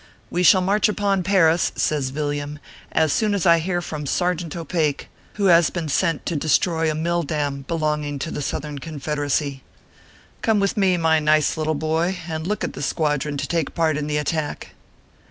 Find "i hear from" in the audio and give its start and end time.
3.45-4.07